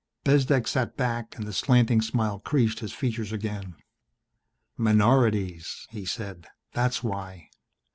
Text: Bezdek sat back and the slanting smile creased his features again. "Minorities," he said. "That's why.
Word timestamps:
Bezdek 0.25 0.65
sat 0.67 0.97
back 0.97 1.37
and 1.37 1.45
the 1.47 1.53
slanting 1.53 2.01
smile 2.01 2.39
creased 2.39 2.79
his 2.79 2.91
features 2.91 3.31
again. 3.31 3.75
"Minorities," 4.75 5.85
he 5.91 6.05
said. 6.07 6.47
"That's 6.73 7.03
why. 7.03 7.49